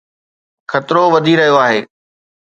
[0.71, 1.79] خطرو وڌي رهيو آهي